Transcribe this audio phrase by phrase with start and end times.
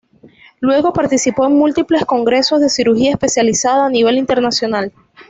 [0.61, 4.91] Luego participó en múltiples congresos de cirugía especializada a nivel internacional.